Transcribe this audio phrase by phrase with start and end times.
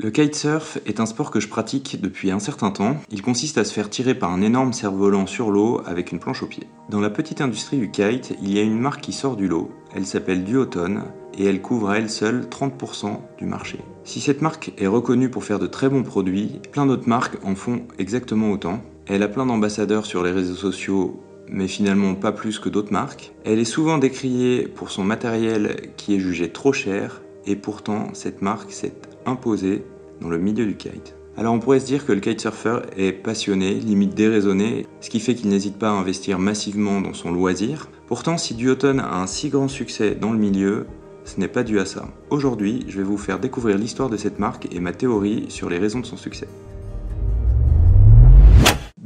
[0.00, 2.98] Le kitesurf est un sport que je pratique depuis un certain temps.
[3.10, 6.44] Il consiste à se faire tirer par un énorme cerf-volant sur l'eau avec une planche
[6.44, 6.68] au pied.
[6.88, 9.72] Dans la petite industrie du kite, il y a une marque qui sort du lot.
[9.92, 11.02] Elle s'appelle Duotone
[11.36, 13.80] et elle couvre à elle seule 30% du marché.
[14.04, 17.56] Si cette marque est reconnue pour faire de très bons produits, plein d'autres marques en
[17.56, 18.80] font exactement autant.
[19.08, 23.32] Elle a plein d'ambassadeurs sur les réseaux sociaux mais finalement pas plus que d'autres marques.
[23.44, 28.42] Elle est souvent décriée pour son matériel qui est jugé trop cher et pourtant cette
[28.42, 28.92] marque s'est
[29.26, 29.84] imposée
[30.20, 31.14] dans le milieu du kite.
[31.36, 35.36] Alors on pourrait se dire que le kitesurfer est passionné, limite déraisonné, ce qui fait
[35.36, 37.88] qu'il n'hésite pas à investir massivement dans son loisir.
[38.08, 40.86] Pourtant, si Duotone a un si grand succès dans le milieu,
[41.24, 42.08] ce n'est pas dû à ça.
[42.30, 45.78] Aujourd'hui, je vais vous faire découvrir l'histoire de cette marque et ma théorie sur les
[45.78, 46.48] raisons de son succès.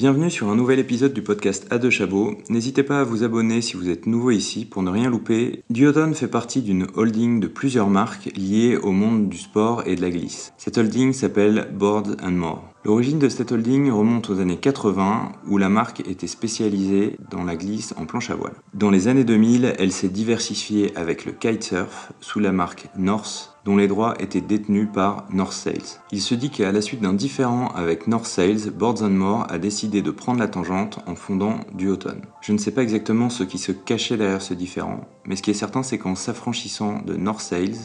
[0.00, 2.38] Bienvenue sur un nouvel épisode du podcast A de Chabot.
[2.48, 5.62] N'hésitez pas à vous abonner si vous êtes nouveau ici pour ne rien louper.
[5.68, 10.00] Duotone fait partie d'une holding de plusieurs marques liées au monde du sport et de
[10.00, 10.54] la glisse.
[10.56, 12.64] Cette holding s'appelle Board and More.
[12.82, 17.56] L'origine de cette holding remonte aux années 80 où la marque était spécialisée dans la
[17.56, 18.54] glisse en planche à voile.
[18.72, 23.76] Dans les années 2000, elle s'est diversifiée avec le kitesurf sous la marque North dont
[23.76, 26.00] les droits étaient détenus par North Sales.
[26.12, 29.58] Il se dit qu'à la suite d'un différend avec North Sales, Boards and More a
[29.58, 32.22] décidé de prendre la tangente en fondant Duotone.
[32.40, 35.50] Je ne sais pas exactement ce qui se cachait derrière ce différend, mais ce qui
[35.50, 37.76] est certain c'est qu'en s'affranchissant de North Sales,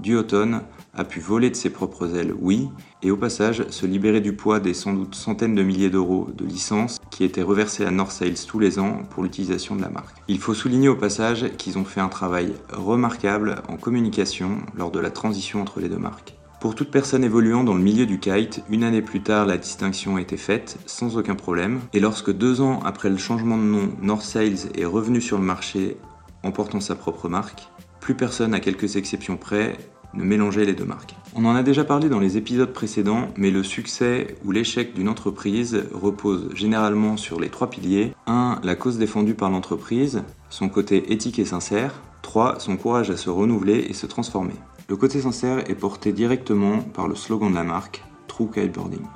[0.00, 0.62] Duotone
[0.94, 2.68] a pu voler de ses propres ailes, oui,
[3.02, 6.44] et au passage se libérer du poids des sans doute centaines de milliers d'euros de
[6.44, 10.16] licences qui étaient reversés à North Sales tous les ans pour l'utilisation de la marque.
[10.28, 15.00] Il faut souligner au passage qu'ils ont fait un travail remarquable en communication lors de
[15.00, 16.34] la transition entre les deux marques.
[16.60, 20.16] Pour toute personne évoluant dans le milieu du kite, une année plus tard, la distinction
[20.16, 21.80] a été faite sans aucun problème.
[21.92, 25.44] Et lorsque deux ans après le changement de nom, North Sales est revenu sur le
[25.44, 25.96] marché
[26.42, 27.68] en portant sa propre marque,
[28.00, 29.76] plus personne, à quelques exceptions près,
[30.14, 31.14] ne mélangeait les deux marques.
[31.40, 35.08] On en a déjà parlé dans les épisodes précédents, mais le succès ou l'échec d'une
[35.08, 38.12] entreprise repose généralement sur les trois piliers.
[38.26, 38.58] 1.
[38.64, 42.02] La cause défendue par l'entreprise, son côté éthique et sincère.
[42.22, 42.58] 3.
[42.58, 44.56] Son courage à se renouveler et se transformer.
[44.88, 49.06] Le côté sincère est porté directement par le slogan de la marque, True Kiteboarding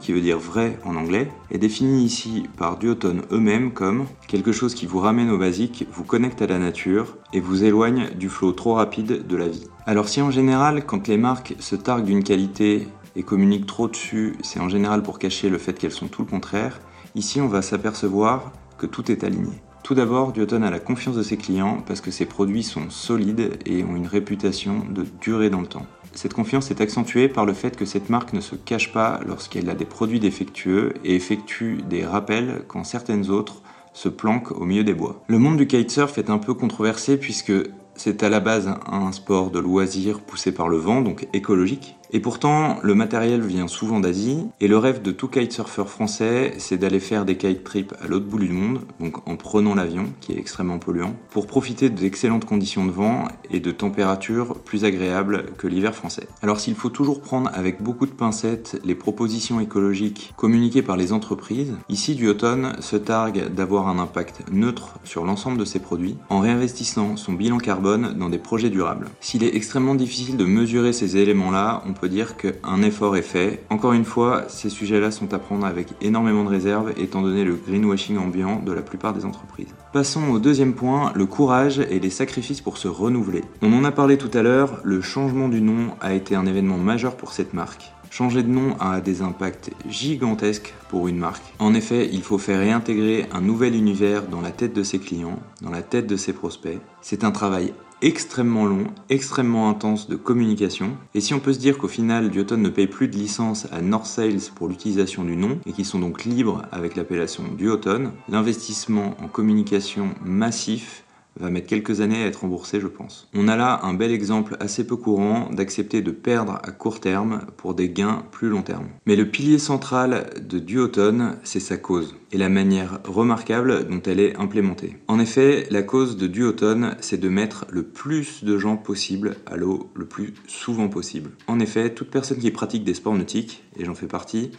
[0.00, 4.74] qui veut dire vrai en anglais, est défini ici par Duotone eux-mêmes comme quelque chose
[4.74, 8.52] qui vous ramène au basique, vous connecte à la nature et vous éloigne du flot
[8.52, 9.66] trop rapide de la vie.
[9.86, 12.86] Alors si en général, quand les marques se targuent d'une qualité
[13.16, 16.28] et communiquent trop dessus, c'est en général pour cacher le fait qu'elles sont tout le
[16.28, 16.80] contraire,
[17.14, 19.60] ici on va s'apercevoir que tout est aligné.
[19.82, 23.58] Tout d'abord, Duotone a la confiance de ses clients parce que ses produits sont solides
[23.66, 25.86] et ont une réputation de durer dans le temps.
[26.14, 29.68] Cette confiance est accentuée par le fait que cette marque ne se cache pas lorsqu'elle
[29.68, 34.84] a des produits défectueux et effectue des rappels quand certaines autres se planquent au milieu
[34.84, 35.22] des bois.
[35.26, 37.52] Le monde du kitesurf est un peu controversé puisque
[37.96, 41.96] c'est à la base un sport de loisir poussé par le vent, donc écologique.
[42.16, 46.76] Et pourtant, le matériel vient souvent d'Asie, et le rêve de tout kitesurfer français, c'est
[46.76, 50.30] d'aller faire des kite trips à l'autre bout du monde, donc en prenant l'avion, qui
[50.30, 55.66] est extrêmement polluant, pour profiter d'excellentes conditions de vent et de températures plus agréables que
[55.66, 56.28] l'hiver français.
[56.40, 61.12] Alors s'il faut toujours prendre avec beaucoup de pincettes les propositions écologiques communiquées par les
[61.12, 66.38] entreprises, ici Duotone se targue d'avoir un impact neutre sur l'ensemble de ses produits en
[66.38, 69.08] réinvestissant son bilan carbone dans des projets durables.
[69.18, 73.64] S'il est extrêmement difficile de mesurer ces éléments-là, on peut dire qu'un effort est fait.
[73.70, 77.54] Encore une fois, ces sujets-là sont à prendre avec énormément de réserve étant donné le
[77.54, 79.74] greenwashing ambiant de la plupart des entreprises.
[79.92, 83.42] Passons au deuxième point, le courage et les sacrifices pour se renouveler.
[83.62, 86.78] On en a parlé tout à l'heure, le changement du nom a été un événement
[86.78, 87.92] majeur pour cette marque.
[88.10, 91.42] Changer de nom a des impacts gigantesques pour une marque.
[91.58, 95.40] En effet, il faut faire réintégrer un nouvel univers dans la tête de ses clients,
[95.62, 96.78] dans la tête de ses prospects.
[97.00, 97.72] C'est un travail
[98.02, 100.96] extrêmement long, extrêmement intense de communication.
[101.14, 103.80] Et si on peut se dire qu'au final, Duotone ne paye plus de licence à
[103.80, 109.16] North Sales pour l'utilisation du nom et qu'ils sont donc libres avec l'appellation Duotone, l'investissement
[109.22, 111.04] en communication massif
[111.38, 113.28] va mettre quelques années à être remboursé, je pense.
[113.34, 117.42] On a là un bel exemple assez peu courant d'accepter de perdre à court terme
[117.56, 118.86] pour des gains plus long terme.
[119.06, 124.20] Mais le pilier central de Duotone, c'est sa cause et la manière remarquable dont elle
[124.20, 124.96] est implémentée.
[125.08, 129.56] En effet, la cause de Duotone, c'est de mettre le plus de gens possible à
[129.56, 131.30] l'eau le plus souvent possible.
[131.46, 134.50] En effet, toute personne qui pratique des sports nautiques, et j'en fais partie,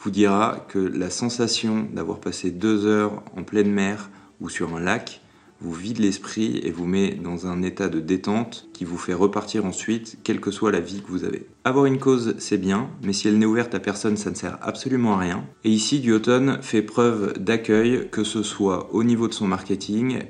[0.00, 4.10] vous dira que la sensation d'avoir passé deux heures en pleine mer
[4.40, 5.20] ou sur un lac
[5.60, 9.64] vous vide l'esprit et vous met dans un état de détente qui vous fait repartir
[9.64, 11.46] ensuite, quelle que soit la vie que vous avez.
[11.64, 14.58] Avoir une cause, c'est bien, mais si elle n'est ouverte à personne, ça ne sert
[14.62, 15.44] absolument à rien.
[15.64, 20.20] Et ici, Duotone fait preuve d'accueil, que ce soit au niveau de son marketing,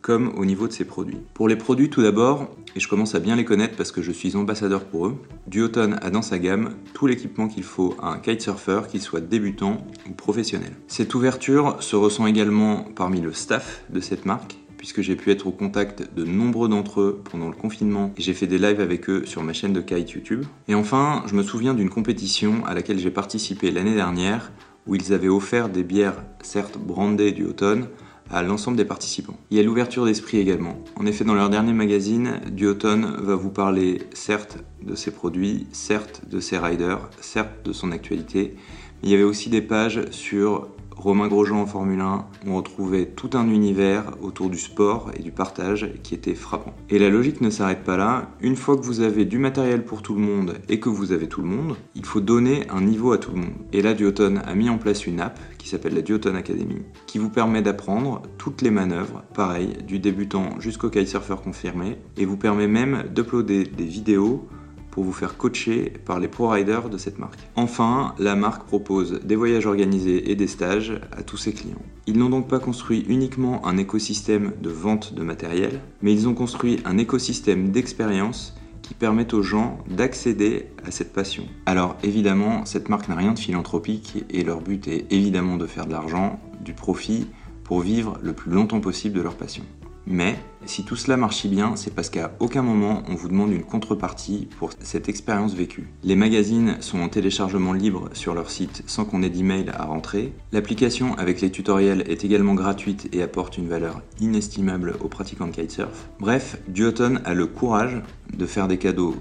[0.00, 1.18] comme au niveau de ses produits.
[1.34, 4.12] Pour les produits tout d'abord, et je commence à bien les connaître parce que je
[4.12, 5.16] suis ambassadeur pour eux,
[5.46, 9.84] Duotone a dans sa gamme tout l'équipement qu'il faut à un kitesurfer, qu'il soit débutant
[10.08, 10.72] ou professionnel.
[10.86, 15.46] Cette ouverture se ressent également parmi le staff de cette marque, puisque j'ai pu être
[15.46, 19.10] au contact de nombreux d'entre eux pendant le confinement et j'ai fait des lives avec
[19.10, 20.46] eux sur ma chaîne de kite YouTube.
[20.68, 24.52] Et enfin, je me souviens d'une compétition à laquelle j'ai participé l'année dernière
[24.86, 27.88] où ils avaient offert des bières, certes brandées du automne,
[28.30, 29.36] à l'ensemble des participants.
[29.50, 30.82] Il y a l'ouverture d'esprit également.
[30.96, 36.22] En effet, dans leur dernier magazine, Duotone va vous parler certes de ses produits, certes
[36.26, 38.54] de ses riders, certes de son actualité,
[39.02, 40.68] mais il y avait aussi des pages sur
[41.00, 45.32] Romain Grosjean en Formule 1, on retrouvait tout un univers autour du sport et du
[45.32, 46.74] partage qui était frappant.
[46.90, 48.28] Et la logique ne s'arrête pas là.
[48.42, 51.26] Une fois que vous avez du matériel pour tout le monde et que vous avez
[51.26, 53.54] tout le monde, il faut donner un niveau à tout le monde.
[53.72, 57.16] Et là, Duotone a mis en place une app qui s'appelle la Duotone Academy, qui
[57.16, 62.68] vous permet d'apprendre toutes les manœuvres, pareil, du débutant jusqu'au kitesurfer confirmé, et vous permet
[62.68, 64.46] même d'uploader des vidéos
[64.90, 67.38] pour vous faire coacher par les pro riders de cette marque.
[67.56, 71.82] Enfin, la marque propose des voyages organisés et des stages à tous ses clients.
[72.06, 76.34] Ils n'ont donc pas construit uniquement un écosystème de vente de matériel, mais ils ont
[76.34, 81.44] construit un écosystème d'expérience qui permet aux gens d'accéder à cette passion.
[81.66, 85.86] Alors évidemment, cette marque n'a rien de philanthropique et leur but est évidemment de faire
[85.86, 87.28] de l'argent, du profit,
[87.62, 89.62] pour vivre le plus longtemps possible de leur passion.
[90.06, 93.64] Mais si tout cela marche bien, c'est parce qu'à aucun moment on vous demande une
[93.64, 95.88] contrepartie pour cette expérience vécue.
[96.02, 100.32] Les magazines sont en téléchargement libre sur leur site sans qu'on ait d'email à rentrer.
[100.52, 105.52] L'application avec les tutoriels est également gratuite et apporte une valeur inestimable aux pratiquants de
[105.52, 106.08] kitesurf.
[106.18, 108.02] Bref, Duotone a le courage
[108.36, 109.16] de faire des cadeaux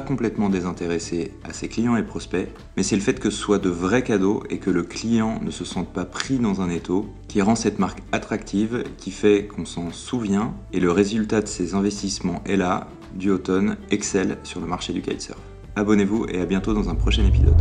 [0.00, 3.68] complètement désintéressé à ses clients et prospects, mais c'est le fait que ce soit de
[3.68, 7.42] vrais cadeaux et que le client ne se sente pas pris dans un étau qui
[7.42, 12.42] rend cette marque attractive, qui fait qu'on s'en souvient, et le résultat de ces investissements
[12.46, 15.38] est là, du automne, excelle sur le marché du kitesurf.
[15.76, 17.60] Abonnez-vous et à bientôt dans un prochain épisode.